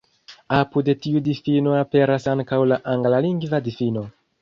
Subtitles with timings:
[0.59, 4.09] Apud tiu difino aperas ankaŭ la anglalingva difino.